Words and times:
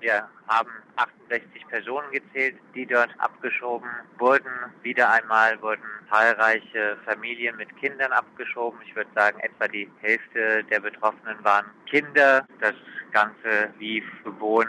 Wir 0.00 0.28
haben 0.46 0.70
68 0.96 1.66
Personen 1.68 2.10
gezählt, 2.12 2.56
die 2.74 2.86
dort 2.86 3.10
abgeschoben 3.18 3.88
wurden. 4.18 4.50
Wieder 4.82 5.10
einmal 5.10 5.60
wurden 5.60 5.82
zahlreiche 6.10 6.96
Familien 7.04 7.56
mit 7.56 7.76
Kindern 7.78 8.12
abgeschoben. 8.12 8.80
Ich 8.86 8.94
würde 8.94 9.10
sagen, 9.14 9.38
etwa 9.40 9.68
die 9.68 9.90
Hälfte 10.00 10.64
der 10.64 10.80
Betroffenen 10.80 11.42
waren 11.42 11.66
Kinder. 11.86 12.46
Das 12.60 12.74
Ganze 13.12 13.72
lief 13.78 14.04
gewohnt 14.24 14.68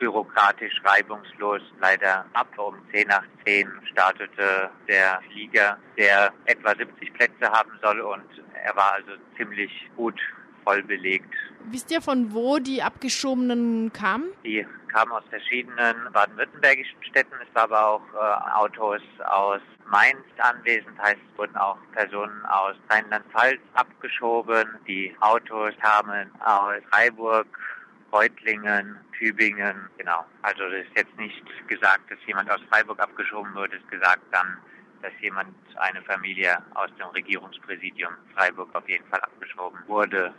bürokratisch 0.00 0.80
reibungslos 0.82 1.62
leider 1.80 2.24
ab. 2.32 2.48
Um 2.56 2.74
10 2.90 3.06
nach 3.08 3.24
10 3.44 3.68
startete 3.92 4.70
der 4.88 5.20
Flieger, 5.30 5.76
der 5.96 6.32
etwa 6.46 6.74
70 6.74 7.12
Plätze 7.14 7.50
haben 7.50 7.70
soll 7.82 8.00
und 8.00 8.24
er 8.64 8.74
war 8.74 8.94
also 8.94 9.12
ziemlich 9.36 9.70
gut 9.96 10.20
voll 10.64 10.82
belegt. 10.82 11.32
Wisst 11.70 11.90
ihr, 11.90 12.00
von 12.00 12.32
wo 12.32 12.58
die 12.58 12.82
Abgeschobenen 12.82 13.92
kamen? 13.92 14.30
Die 14.44 14.66
kamen 14.88 15.12
aus 15.12 15.22
verschiedenen 15.30 15.96
baden-württembergischen 16.12 17.02
Städten. 17.02 17.34
Es 17.42 17.54
war 17.54 17.64
aber 17.64 17.86
auch 17.86 18.02
äh, 18.14 18.58
Autos 18.58 19.02
aus 19.24 19.60
Mainz 19.90 20.24
anwesend, 20.38 20.98
heißt 21.00 21.18
es 21.32 21.38
wurden 21.38 21.56
auch 21.56 21.76
Personen 21.92 22.44
aus 22.46 22.76
Rheinland-Pfalz 22.88 23.60
abgeschoben. 23.74 24.68
Die 24.86 25.14
Autos 25.20 25.74
kamen 25.80 26.30
aus 26.40 26.82
Freiburg, 26.90 27.46
Reutlingen, 28.12 28.96
Tübingen, 29.18 29.88
genau. 29.98 30.24
Also 30.42 30.64
es 30.64 30.86
ist 30.86 30.96
jetzt 30.96 31.16
nicht 31.18 31.44
gesagt, 31.68 32.10
dass 32.10 32.18
jemand 32.26 32.50
aus 32.50 32.60
Freiburg 32.70 33.00
abgeschoben 33.00 33.54
wurde, 33.54 33.76
es 33.76 33.82
ist 33.82 33.90
gesagt 33.90 34.22
dann, 34.30 34.58
dass 35.02 35.12
jemand, 35.20 35.54
eine 35.76 36.02
Familie 36.02 36.58
aus 36.74 36.90
dem 36.98 37.08
Regierungspräsidium 37.08 38.12
Freiburg 38.34 38.74
auf 38.74 38.88
jeden 38.88 39.06
Fall 39.08 39.20
abgeschoben 39.20 39.78
wurde. 39.86 40.34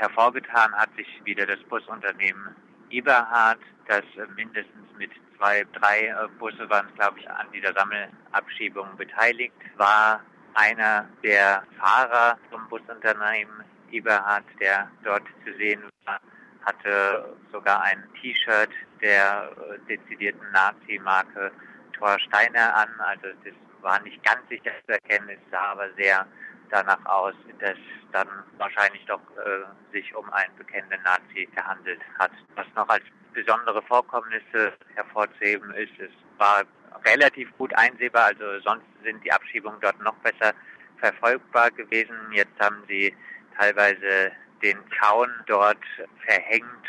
Hervorgetan 0.00 0.72
hat 0.76 0.88
sich 0.96 1.06
wieder 1.24 1.44
das 1.44 1.60
Busunternehmen 1.64 2.56
Eberhard, 2.88 3.58
das 3.86 4.02
mindestens 4.34 4.88
mit 4.96 5.10
zwei, 5.36 5.66
drei 5.74 6.06
äh, 6.06 6.26
Busse 6.38 6.70
waren, 6.70 6.88
glaube 6.94 7.18
ich, 7.18 7.28
an 7.28 7.46
dieser 7.52 7.74
Sammelabschiebung 7.74 8.96
beteiligt 8.96 9.52
war. 9.76 10.22
Einer 10.54 11.06
der 11.22 11.64
Fahrer 11.78 12.38
vom 12.50 12.66
Busunternehmen 12.70 13.62
Eberhard, 13.90 14.44
der 14.58 14.90
dort 15.04 15.24
zu 15.44 15.52
sehen 15.58 15.82
war, 16.06 16.18
hatte 16.64 17.36
sogar 17.52 17.82
ein 17.82 18.02
T-Shirt 18.22 18.70
der 19.02 19.52
äh, 19.52 19.78
dezidierten 19.86 20.50
Nazi-Marke 20.52 21.52
Thor 21.92 22.18
Steiner 22.20 22.74
an. 22.74 22.88
Also 23.00 23.26
das 23.44 23.52
war 23.82 24.00
nicht 24.00 24.24
ganz 24.24 24.48
sicher 24.48 24.72
zu 24.86 24.92
erkennen, 24.92 25.28
es 25.28 25.50
sah 25.50 25.72
aber 25.72 25.92
sehr 25.98 26.26
danach 26.70 27.04
aus, 27.06 27.34
dass 27.58 27.76
dann 28.12 28.28
wahrscheinlich 28.58 29.04
doch 29.06 29.20
äh, 29.44 29.92
sich 29.92 30.14
um 30.14 30.30
einen 30.32 30.54
bekennenden 30.56 31.02
Nazi 31.02 31.48
gehandelt 31.54 32.00
hat. 32.18 32.32
Was 32.56 32.66
noch 32.74 32.88
als 32.88 33.04
besondere 33.32 33.82
Vorkommnisse 33.82 34.72
hervorzuheben 34.94 35.72
ist, 35.74 35.92
es 35.98 36.10
war 36.38 36.64
relativ 37.04 37.56
gut 37.56 37.72
einsehbar, 37.76 38.26
also 38.26 38.60
sonst 38.60 38.84
sind 39.04 39.22
die 39.24 39.32
Abschiebungen 39.32 39.80
dort 39.80 40.00
noch 40.00 40.14
besser 40.16 40.52
verfolgbar 40.98 41.70
gewesen. 41.70 42.16
Jetzt 42.32 42.58
haben 42.60 42.82
sie 42.88 43.14
teilweise 43.56 44.32
den 44.62 44.78
Zaun 45.00 45.30
dort 45.46 45.78
verhängt 46.26 46.86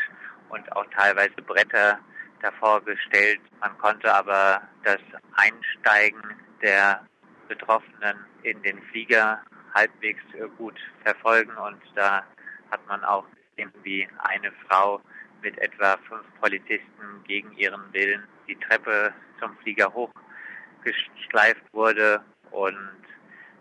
und 0.50 0.70
auch 0.72 0.86
teilweise 0.94 1.40
Bretter 1.46 1.98
davor 2.42 2.82
gestellt. 2.84 3.40
Man 3.60 3.76
konnte 3.78 4.12
aber 4.12 4.60
das 4.84 5.00
Einsteigen 5.36 6.22
der 6.60 7.00
Betroffenen 7.48 8.16
in 8.42 8.62
den 8.62 8.82
Flieger 8.82 9.40
halbwegs 9.74 10.22
gut 10.58 10.78
verfolgen 11.02 11.56
und 11.56 11.80
da 11.94 12.22
hat 12.70 12.86
man 12.88 13.02
auch 13.04 13.24
gesehen, 13.56 13.72
wie 13.82 14.08
eine 14.18 14.52
Frau 14.66 15.00
mit 15.42 15.58
etwa 15.58 15.96
fünf 16.08 16.24
Polizisten 16.40 17.24
gegen 17.26 17.52
ihren 17.52 17.92
Willen 17.92 18.22
die 18.48 18.56
Treppe 18.56 19.12
zum 19.40 19.56
Flieger 19.58 19.92
hochgeschleift 19.92 21.62
wurde 21.72 22.22
und 22.50 22.76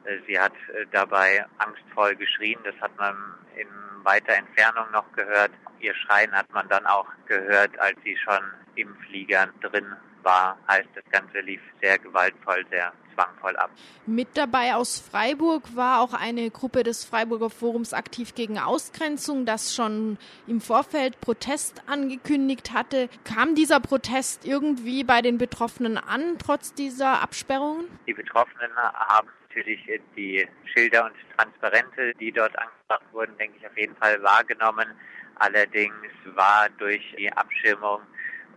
äh, 0.05 0.17
sie 0.27 0.39
hat 0.39 0.53
äh, 0.73 0.85
dabei 0.91 1.45
angstvoll 1.57 2.15
geschrien. 2.15 2.59
Das 2.63 2.75
hat 2.81 2.95
man 2.97 3.15
in 3.55 3.67
weiter 4.03 4.33
Entfernung 4.33 4.89
noch 4.91 5.11
gehört. 5.13 5.51
Ihr 5.79 5.93
Schreien 5.95 6.31
hat 6.31 6.51
man 6.53 6.67
dann 6.69 6.85
auch 6.85 7.07
gehört, 7.27 7.77
als 7.79 7.97
sie 8.03 8.17
schon 8.17 8.41
im 8.75 8.95
Flieger 9.07 9.47
drin 9.61 9.95
war. 10.23 10.57
Heißt, 10.67 10.89
das 10.95 11.03
Ganze 11.11 11.39
lief 11.41 11.61
sehr 11.81 11.97
gewaltvoll, 11.97 12.65
sehr 12.69 12.91
zwangvoll 13.13 13.55
ab. 13.57 13.71
Mit 14.05 14.29
dabei 14.35 14.75
aus 14.75 14.99
Freiburg 14.99 15.75
war 15.75 16.01
auch 16.01 16.13
eine 16.13 16.49
Gruppe 16.49 16.83
des 16.83 17.03
Freiburger 17.05 17.49
Forums 17.49 17.93
aktiv 17.93 18.35
gegen 18.35 18.57
Ausgrenzung, 18.59 19.45
das 19.45 19.75
schon 19.75 20.17
im 20.47 20.61
Vorfeld 20.61 21.19
Protest 21.21 21.83
angekündigt 21.87 22.73
hatte. 22.73 23.09
Kam 23.23 23.55
dieser 23.55 23.79
Protest 23.79 24.45
irgendwie 24.45 25.03
bei 25.03 25.21
den 25.21 25.37
Betroffenen 25.37 25.97
an, 25.97 26.37
trotz 26.39 26.73
dieser 26.73 27.21
Absperrungen? 27.21 27.85
Die 28.07 28.13
Betroffenen 28.13 28.75
haben 28.75 29.27
natürlich 29.47 29.79
die 30.15 30.47
Schilder 30.73 31.05
und 31.05 31.13
Transparente, 31.37 32.13
die 32.19 32.31
dort 32.31 32.57
angebracht 32.57 33.03
wurden, 33.11 33.37
denke 33.37 33.57
ich, 33.59 33.67
auf 33.67 33.77
jeden 33.77 33.95
Fall 33.97 34.21
wahrgenommen. 34.23 34.87
Allerdings 35.35 35.95
war 36.35 36.69
durch 36.77 37.01
die 37.17 37.31
Abschirmung 37.33 38.01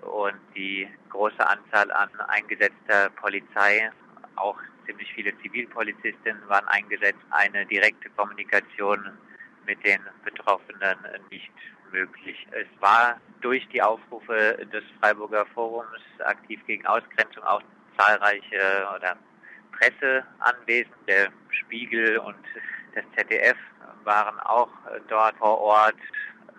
und 0.05 0.39
die 0.55 0.89
große 1.11 1.47
Anzahl 1.47 1.91
an 1.93 2.11
eingesetzter 2.29 3.11
Polizei, 3.11 3.91
auch 4.37 4.59
ziemlich 4.87 5.13
viele 5.15 5.37
Zivilpolizistinnen 5.39 6.49
waren 6.49 6.67
eingesetzt, 6.69 7.21
eine 7.31 7.65
direkte 7.67 8.11
Kommunikation 8.11 9.19
mit 9.67 9.85
den 9.85 10.01
Betroffenen 10.25 10.99
nicht 11.31 11.53
möglich. 11.91 12.47
Es 12.51 12.67
war 12.81 13.21
durch 13.41 13.67
die 13.69 13.81
Aufrufe 13.81 14.67
des 14.73 14.85
Freiburger 15.01 15.47
Forums 15.47 16.03
aktiv 16.25 16.61
gegen 16.67 16.85
Ausgrenzung 16.87 17.45
auch 17.45 17.63
zahlreiche 17.97 18.87
oder 18.97 19.17
Presse 19.73 20.25
anwesend. 20.41 20.95
Der 21.09 21.31
Spiegel 21.51 22.19
und 22.19 22.37
das 22.95 23.05
ZDF 23.17 23.57
waren 24.05 24.39
auch 24.41 24.71
dort 25.09 25.37
vor 25.39 25.59
Ort. 25.61 25.97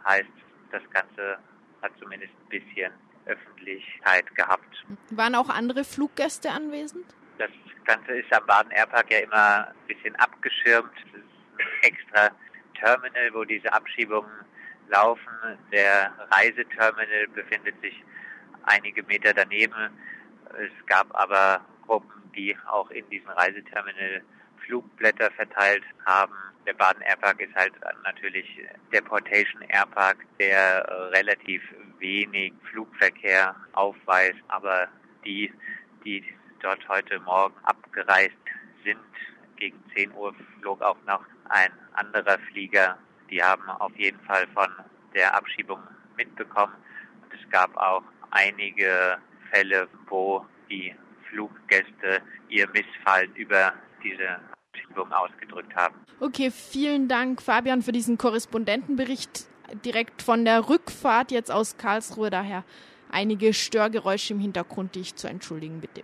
Heißt, 0.08 0.30
das 0.72 0.82
Ganze 0.92 1.38
hat 1.82 1.92
zumindest 2.00 2.34
ein 2.34 2.50
bisschen 2.50 2.92
Öffentlichkeit 3.26 4.34
gehabt. 4.36 4.86
Waren 5.12 5.36
auch 5.36 5.50
andere 5.50 5.84
Fluggäste 5.84 6.52
anwesend? 6.52 7.06
Das 7.38 7.50
Ganze 7.86 8.14
ist 8.14 8.32
am 8.34 8.46
Baden 8.46 8.72
Airpark 8.72 9.12
ja 9.12 9.20
immer 9.20 9.68
ein 9.68 9.88
bisschen 9.88 10.16
abgeschirmt. 10.16 10.92
Es 11.14 11.20
ist 11.20 11.26
ein 11.60 11.94
extra 11.94 12.32
Terminal, 12.80 13.34
wo 13.34 13.44
diese 13.44 13.72
Abschiebungen 13.72 14.32
laufen. 14.90 15.30
Der 15.72 16.12
Reiseterminal 16.32 17.28
befindet 17.34 17.80
sich 17.82 18.04
einige 18.64 19.04
Meter 19.04 19.34
daneben. 19.34 19.90
Es 20.58 20.86
gab 20.86 21.14
aber 21.16 21.62
Gruppen, 21.86 22.32
die 22.36 22.56
auch 22.68 22.90
in 22.92 23.08
diesem 23.10 23.30
Reiseterminal 23.30 24.22
Flugblätter 24.66 25.32
verteilt 25.32 25.84
haben. 26.06 26.34
Der 26.66 26.74
Baden 26.74 27.02
Airpark 27.02 27.40
ist 27.42 27.56
halt 27.56 27.74
natürlich 28.04 28.48
der 28.92 29.02
Portation 29.02 29.62
Airpark, 29.70 30.18
der 30.40 30.86
relativ 31.14 31.62
wenig 32.00 32.54
Flugverkehr 32.72 33.56
aufweist, 33.74 34.40
aber 34.48 34.88
die, 35.24 35.54
die 36.04 36.24
dort 36.62 36.88
heute 36.90 37.20
Morgen 37.20 37.56
abgereist 37.64 38.34
sind, 38.84 39.00
gegen 39.58 39.82
10 39.96 40.12
Uhr 40.14 40.34
flog 40.60 40.82
auch 40.82 40.98
noch 41.06 41.24
ein 41.50 41.72
anderer 41.94 42.38
Flieger. 42.52 42.98
Die 43.30 43.42
haben 43.42 43.70
auf 43.70 43.96
jeden 43.96 44.20
Fall 44.22 44.48
von 44.54 44.70
der 45.14 45.34
Abschiebung 45.36 45.80
mitbekommen. 46.18 46.74
Und 47.24 47.34
es 47.34 47.50
gab 47.50 47.76
auch 47.78 48.04
einige 48.32 49.18
Fälle, 49.52 49.88
wo 50.08 50.46
die 50.70 50.96
Fluggäste 51.30 52.22
ihr 52.50 52.68
Missfallen 52.70 53.34
über 53.36 53.74
diese 54.06 54.40
Abschiebung 54.72 55.12
ausgedrückt 55.12 55.76
haben. 55.76 55.96
Okay, 56.20 56.52
vielen 56.52 57.08
Dank, 57.08 57.42
Fabian, 57.42 57.82
für 57.82 57.92
diesen 57.92 58.18
Korrespondentenbericht 58.18 59.48
direkt 59.84 60.22
von 60.22 60.46
der 60.46 60.70
Rückfahrt 60.70 61.32
jetzt 61.32 61.52
aus 61.52 61.78
Karlsruhe. 61.78 62.30
Daher 62.30 62.64
einige 63.10 63.54
Störgeräusche 63.54 64.34
im 64.34 64.40
Hintergrund, 64.40 64.96
die 64.96 65.02
ich 65.02 65.16
zu 65.16 65.28
entschuldigen 65.28 65.82
bitte. 65.82 66.04